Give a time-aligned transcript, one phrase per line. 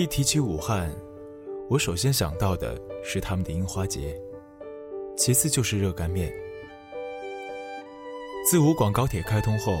[0.00, 0.90] 一提起武汉，
[1.68, 4.18] 我首先想到的是他们的樱花节，
[5.14, 6.32] 其次就是热干面。
[8.48, 9.76] 自武广高铁开通后，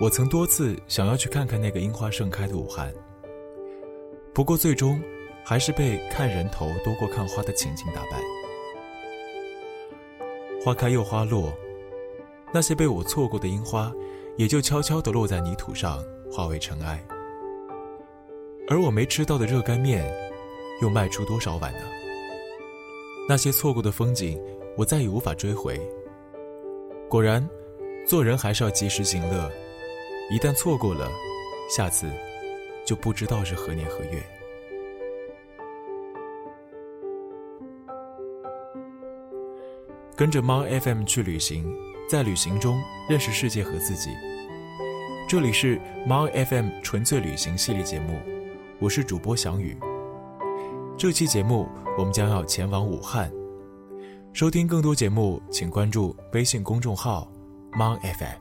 [0.00, 2.94] 我曾多次想要去看看那个樱花盛开的武汉，
[4.32, 5.02] 不过最终
[5.44, 8.22] 还是被看人头多过看花的情景打败。
[10.64, 11.52] 花开又花落，
[12.54, 13.92] 那些被我错过的樱花，
[14.36, 17.04] 也就悄悄地落在泥土上，化为尘埃。
[18.72, 20.02] 而我没吃到的热干面，
[20.80, 21.80] 又卖出多少碗呢？
[23.28, 24.40] 那些错过的风景，
[24.78, 25.78] 我再也无法追回。
[27.06, 27.46] 果然，
[28.08, 29.52] 做人还是要及时行乐，
[30.30, 31.06] 一旦错过了，
[31.68, 32.10] 下次
[32.82, 34.22] 就不知道是何年何月。
[40.16, 41.70] 跟着猫 FM 去旅行，
[42.08, 44.08] 在旅行中认识世界和自己。
[45.28, 48.18] 这里是猫 FM 纯粹旅行系列节目。
[48.82, 49.78] 我是主播翔宇。
[50.98, 53.30] 这期节目我们将要前往武汉。
[54.32, 57.30] 收听更多节目，请关注微信公众号
[57.74, 58.40] “mon FM”。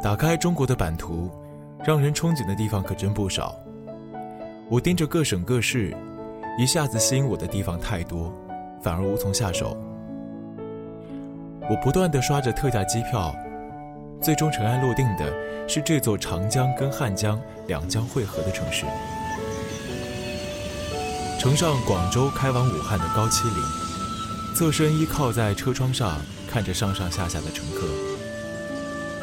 [0.00, 1.28] 打开中国的版图，
[1.84, 3.52] 让人憧憬的地方可真不少。
[4.70, 5.92] 我盯着各省各市，
[6.56, 8.32] 一下子吸引我的地方太多，
[8.80, 9.76] 反而无从下手。
[11.68, 13.34] 我不断的刷着特价机票。
[14.20, 15.30] 最终尘埃落定的
[15.66, 18.84] 是这座长江跟汉江两江汇合的城市。
[21.40, 23.64] 乘上广州开往武汉的高七零，
[24.54, 27.86] 侧身依靠在车窗上，看着上上下下的乘客。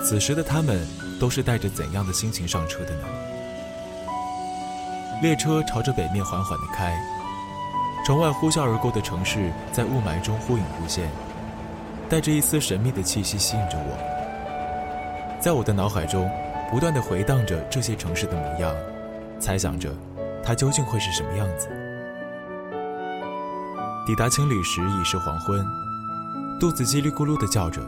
[0.04, 0.88] 此时的他们
[1.20, 3.08] 都是带着怎样的心情上车的呢？
[5.22, 7.00] 列车朝着北面缓缓地开，
[8.06, 11.10] 窗外呼啸而过的城市在雾霾中忽隐忽现，
[12.10, 14.21] 带着一丝神秘的气息吸引着我。
[15.42, 16.30] 在我的脑海中，
[16.70, 18.76] 不断的回荡着这些城市的模样，
[19.40, 19.92] 猜想着，
[20.44, 21.68] 它究竟会是什么样子。
[24.06, 25.66] 抵达青旅时已是黄昏，
[26.60, 27.82] 肚子叽里咕噜的叫着。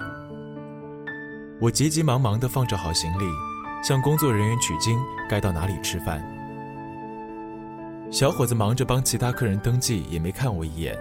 [1.62, 3.26] 我急急忙忙的放着好行李，
[3.84, 6.24] 向工作人员取经，该到哪里吃饭。
[8.12, 10.98] 小伙子忙着帮其他客人登记，也没看我一眼，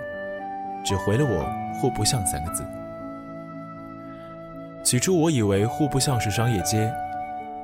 [0.84, 1.46] 只回了我
[1.80, 2.62] “户不像”三个字。
[4.82, 6.92] 起初我以为户部巷是商业街，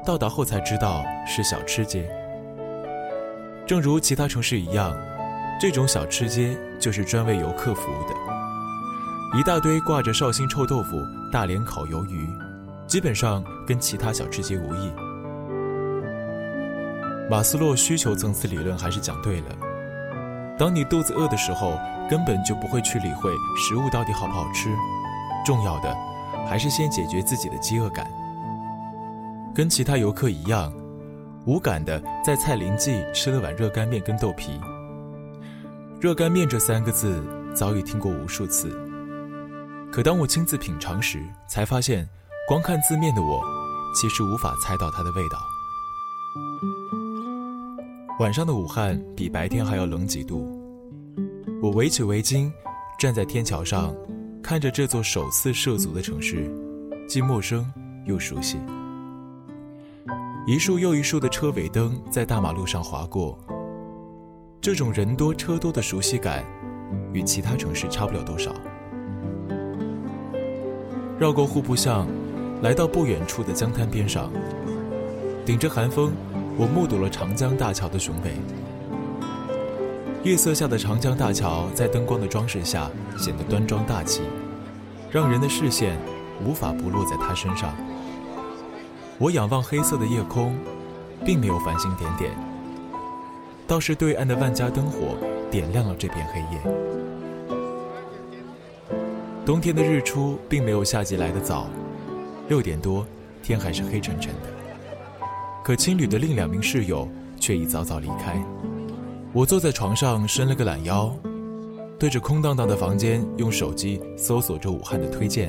[0.04, 2.08] 到达后才知道是小吃街。
[3.66, 4.96] 正如其他城市一样，
[5.60, 9.38] 这种小吃街就是专为游客服务的。
[9.38, 10.96] 一大堆挂着绍兴臭豆腐、
[11.32, 12.28] 大连烤鱿鱼，
[12.86, 14.90] 基本上跟其他小吃街无异。
[17.28, 19.46] 马斯洛需求层次理论还是讲对了，
[20.56, 24.70] 当你肚子饿的时候，根本就不会去理会食物到底好不好吃，
[25.44, 25.94] 重要的。
[26.48, 28.10] 还是先解决自己的饥饿感。
[29.54, 30.72] 跟其他游客一样，
[31.44, 34.58] 无感的在蔡林记吃了碗热干面跟豆皮。
[36.00, 37.22] 热干面这三个字
[37.54, 38.70] 早已听过无数次，
[39.90, 42.08] 可当我亲自品尝时，才发现，
[42.46, 43.42] 光看字面的我，
[43.94, 45.38] 其实无法猜到它的味道。
[48.20, 50.48] 晚上的武汉比白天还要冷几度，
[51.60, 52.50] 我围起围巾，
[52.98, 53.92] 站在天桥上。
[54.42, 56.50] 看着这座首次涉足的城市，
[57.08, 57.70] 既陌生
[58.06, 58.58] 又熟悉。
[60.46, 63.38] 一束又一束的车尾灯在大马路上划过，
[64.60, 66.44] 这种人多车多的熟悉感，
[67.12, 68.54] 与其他城市差不了多少。
[71.18, 72.06] 绕过户部巷，
[72.62, 74.32] 来到不远处的江滩边上，
[75.44, 76.12] 顶着寒风，
[76.56, 78.32] 我目睹了长江大桥的雄伟。
[80.24, 84.22] 月色下的长江大桥，在灯光的装饰下显得端庄大气，
[85.12, 85.96] 让人的视线
[86.44, 87.72] 无法不落在它身上。
[89.16, 90.58] 我仰望黑色的夜空，
[91.24, 92.32] 并没有繁星点点，
[93.66, 95.16] 倒是对岸的万家灯火
[95.52, 96.60] 点亮了这片黑夜。
[99.46, 101.68] 冬天的日出并没有夏季来得早，
[102.48, 103.06] 六点多
[103.40, 104.50] 天还是黑沉沉的，
[105.62, 108.44] 可青旅的另两名室友却已早早离开。
[109.38, 111.14] 我坐在床上，伸了个懒腰，
[111.96, 115.48] 对着空荡荡的房间，用手机搜索着武汉的推荐，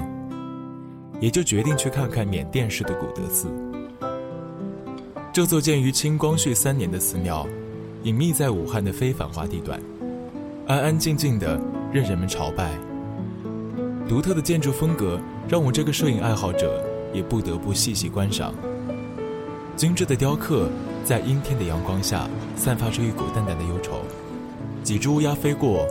[1.20, 3.48] 也就决定去看看缅甸式的古德寺。
[5.34, 7.48] 这座建于清光绪三年的寺庙，
[8.04, 9.82] 隐秘在武汉的非繁华地段，
[10.68, 11.60] 安安静静的
[11.92, 12.70] 任人们朝拜。
[14.08, 18.54] 独特的建筑风格让我这个摄影爱好者也不得不细细观赏。
[19.76, 20.70] 精致的雕刻。
[21.10, 24.04] 在阴天的阳光下，散发出一股淡淡的忧愁。
[24.84, 25.88] 几只乌鸦飞过，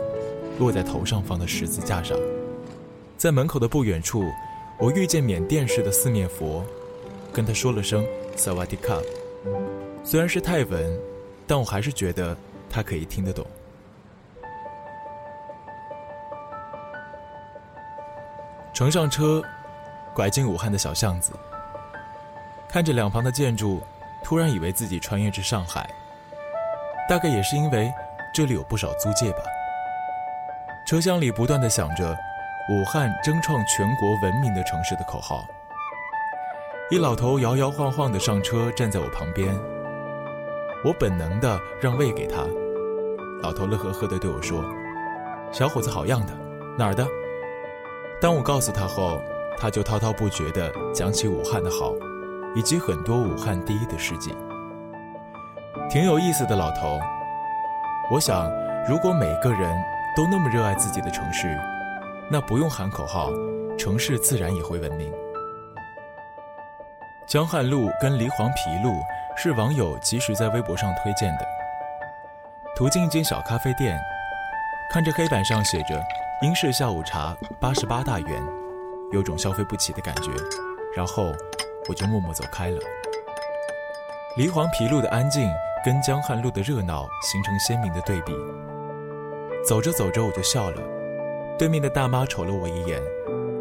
[0.57, 2.17] 落在头上方的十字架上。
[3.17, 4.23] 在门口的不远处，
[4.77, 6.63] 我遇见缅甸式的四面佛，
[7.33, 8.01] 跟他说了声
[8.37, 8.97] 萨瓦迪卡。
[10.05, 10.97] 虽然是泰文，
[11.45, 12.33] 但我还是觉得
[12.69, 13.45] 他可以听得懂。
[18.73, 19.43] 乘上车，
[20.15, 21.33] 拐进武汉的小巷子，
[22.69, 23.81] 看着两旁的建筑，
[24.23, 25.89] 突然以为自己穿越至上海。
[27.09, 27.91] 大概也是因为
[28.33, 29.39] 这里有不少租界吧。
[30.85, 32.15] 车厢里不断的响着
[32.71, 35.45] “武汉争创全国文明的城市”的口号。
[36.91, 39.55] 一老头摇摇晃晃的上车，站在我旁边。
[40.83, 42.43] 我本能的让位给他，
[43.41, 44.63] 老头乐呵呵的对我说
[45.51, 46.33] ：“小伙子好样的，
[46.77, 47.05] 哪儿的？”
[48.21, 49.21] 当我告诉他后，
[49.57, 51.93] 他就滔滔不绝的讲起武汉的好，
[52.55, 54.35] 以及很多武汉第一的事迹，
[55.89, 56.99] 挺有意思的老头。
[58.11, 58.49] 我想，
[58.87, 59.75] 如果每个人
[60.15, 61.55] 都那么热爱自己的城市，
[62.31, 63.29] 那不用喊口号，
[63.77, 65.13] 城市自然也会文明。
[67.27, 68.93] 江汉路跟梨黄陂路
[69.37, 71.45] 是网友及时在微博上推荐的。
[72.75, 73.99] 途经一间小咖啡店，
[74.91, 76.01] 看着黑板上写着。
[76.41, 78.41] 英式下午茶八十八大元，
[79.11, 80.31] 有种消费不起的感觉。
[80.95, 81.33] 然后
[81.89, 82.79] 我就默默走开了。
[84.37, 85.49] 梨黄陂路的安静
[85.83, 88.33] 跟江汉路的热闹形成鲜明的对比。
[89.67, 90.81] 走着走着我就笑了，
[91.57, 93.01] 对面的大妈瞅了我一眼，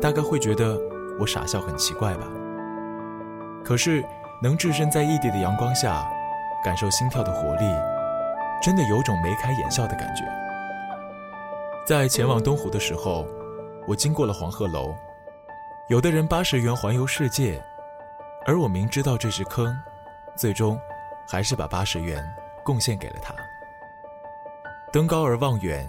[0.01, 0.79] 大概会觉得
[1.19, 2.29] 我傻笑很奇怪吧。
[3.65, 4.05] 可是
[4.41, 6.09] 能置身在异地的阳光下，
[6.63, 7.65] 感受心跳的活力，
[8.63, 10.23] 真的有种眉开眼笑的感觉。
[11.85, 13.27] 在前往东湖的时候，
[13.89, 14.95] 我经过了黄鹤楼。
[15.89, 17.61] 有的人八十元环游世界，
[18.49, 19.79] 而我明知道这是坑，
[20.35, 20.81] 最终
[21.29, 22.25] 还是把八十元
[22.65, 23.35] 贡献给了他。
[24.91, 25.87] 登高而望远，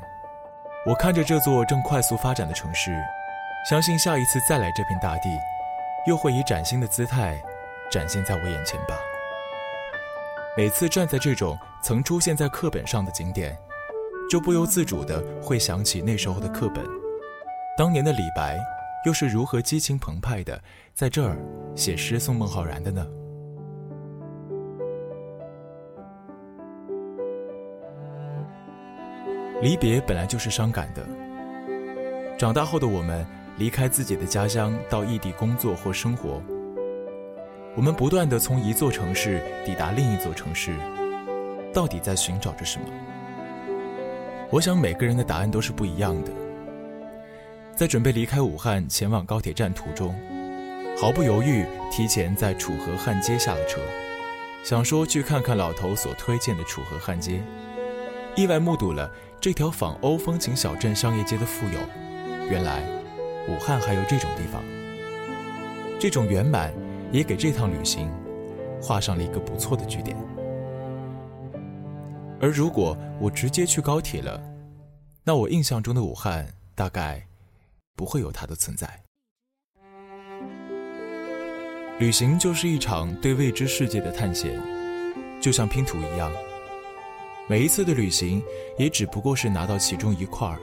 [0.86, 2.94] 我看着这座正快速发展的城市，
[3.70, 5.30] 相信下一次再来这片大地，
[6.06, 7.42] 又会以崭新的姿态
[7.90, 9.00] 展现在我眼前吧。
[10.58, 13.58] 每次站在这种曾出现在课本上的景点。
[14.30, 16.86] 就不由自主的会想起那时候的课本，
[17.76, 18.60] 当年的李白
[19.06, 20.62] 又是如何激情澎湃的
[20.94, 21.38] 在这儿
[21.76, 23.08] 写诗送孟浩然的呢？
[29.62, 31.06] 离别本来就是伤感的。
[32.38, 33.26] 长大后的我们
[33.58, 36.42] 离开自己的家乡到异地工作或生活，
[37.76, 40.74] 我们不断的从一座城市抵达另一座城市，
[41.74, 42.86] 到底在寻找着什么？
[44.50, 46.32] 我想每个人的答案都是不一样的。
[47.80, 50.14] 在准备离开武汉前往高铁站途中，
[51.00, 53.80] 毫不犹豫提前在楚河汉街下了车，
[54.66, 57.42] 想说去看看老头所推荐的楚河汉街，
[58.36, 59.10] 意外目睹了
[59.40, 61.80] 这条仿欧风情小镇商业街的富有。
[62.50, 62.84] 原来，
[63.48, 64.62] 武汉还有这种地方。
[65.98, 66.74] 这种圆满
[67.14, 68.12] 也给这趟旅行
[68.82, 70.18] 画上了一个不错的句点。
[72.42, 74.38] 而如果我直接去高铁了，
[75.24, 76.46] 那我印象中的武汉
[76.76, 77.26] 大概
[78.00, 78.88] 不会有它的存在。
[82.00, 84.58] 旅行就是一场对未知世界的探险，
[85.42, 86.32] 就像拼图一样，
[87.50, 88.42] 每一次的旅行
[88.78, 90.58] 也只不过是拿到其中一块儿，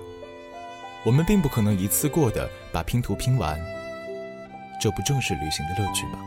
[1.04, 3.60] 我们并不可能一次过的把拼图拼完，
[4.80, 6.18] 这不正是旅行的乐趣吗？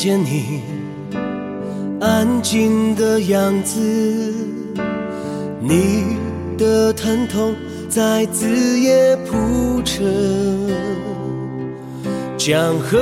[0.00, 0.62] 见你
[2.00, 3.78] 安静的样子，
[5.60, 6.16] 你
[6.56, 7.54] 的疼痛
[7.86, 8.48] 在子
[8.80, 10.02] 夜铺陈，
[12.38, 12.98] 江河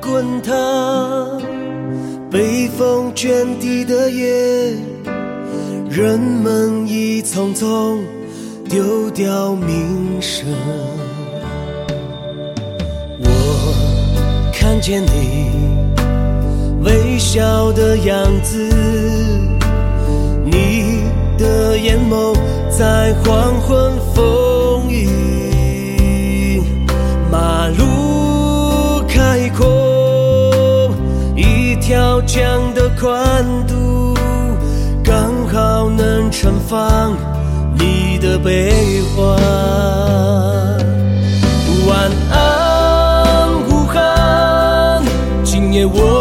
[0.00, 1.42] 滚烫，
[2.30, 4.76] 北风卷地的夜，
[5.90, 7.98] 人们已匆匆
[8.70, 10.46] 丢掉名声。
[13.18, 13.74] 我
[14.52, 15.63] 看见你。
[16.84, 18.58] 微笑的样子，
[20.44, 21.02] 你
[21.38, 22.36] 的眼眸
[22.70, 26.62] 在黄昏风雨，
[27.32, 30.90] 马路开阔，
[31.34, 32.42] 一条江
[32.74, 34.14] 的宽度
[35.02, 37.16] 刚好能盛放
[37.78, 39.24] 你的悲欢。
[41.86, 45.02] 晚安，武汉。
[45.42, 46.13] 今夜我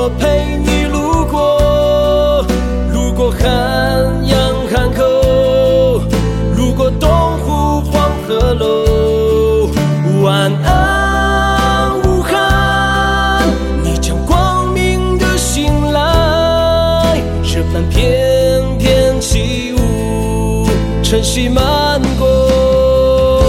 [21.13, 23.43] 晨曦漫过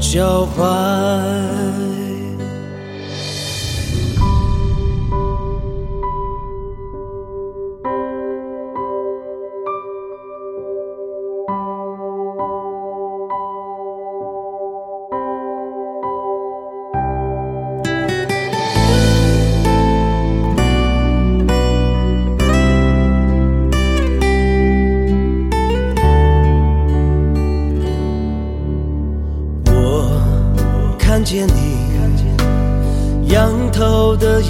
[0.00, 1.57] 脚踝。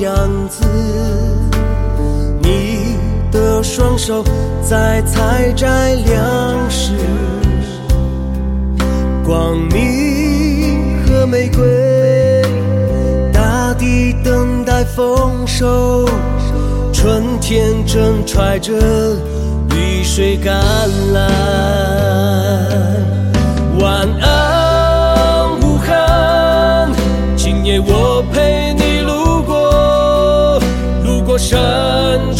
[0.00, 0.64] 样子，
[2.40, 2.96] 你
[3.32, 4.22] 的双手
[4.62, 6.92] 在采摘粮食，
[9.24, 12.42] 光明和玫瑰，
[13.32, 16.08] 大地等待丰收，
[16.92, 18.72] 春天正揣着
[19.70, 20.54] 雨水赶
[21.12, 21.28] 来，
[23.80, 24.57] 晚安。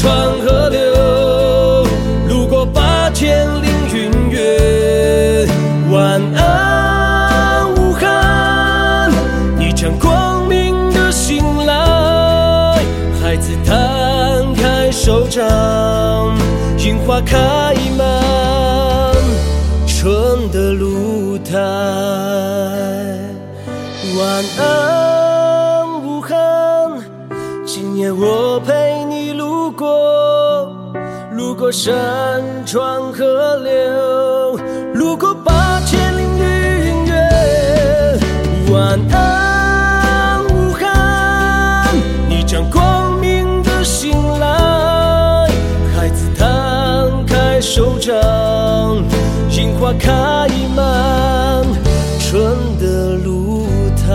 [0.09, 1.85] 川河流，
[2.29, 5.47] 路过八千凌云月。
[5.91, 9.12] 晚安，武汉，
[9.59, 12.83] 你将光明的醒来。
[13.21, 15.45] 孩子摊开手掌，
[16.79, 19.15] 樱花开满
[19.87, 21.53] 春的露台。
[24.19, 25.87] 晚安。
[26.03, 26.35] 武汉，
[27.67, 28.88] 今夜我陪
[31.59, 34.57] 过山川河流，
[34.95, 37.12] 路过八千里云月。
[38.71, 41.93] 晚安，武汉，
[42.29, 45.49] 你将光明的醒来。
[45.97, 48.15] 孩子摊开手掌，
[49.50, 50.47] 樱花开
[50.77, 51.67] 满
[52.21, 54.15] 春的露台。